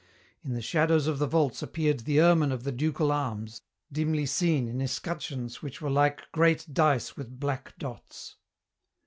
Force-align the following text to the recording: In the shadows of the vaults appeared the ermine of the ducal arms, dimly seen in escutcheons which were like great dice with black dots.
In 0.43 0.53
the 0.55 0.63
shadows 0.63 1.05
of 1.05 1.19
the 1.19 1.27
vaults 1.27 1.61
appeared 1.61 1.99
the 1.99 2.19
ermine 2.19 2.51
of 2.51 2.63
the 2.63 2.71
ducal 2.71 3.11
arms, 3.11 3.61
dimly 3.91 4.25
seen 4.25 4.67
in 4.67 4.81
escutcheons 4.81 5.61
which 5.61 5.79
were 5.79 5.91
like 5.91 6.31
great 6.31 6.65
dice 6.73 7.15
with 7.15 7.39
black 7.39 7.77
dots. 7.77 8.37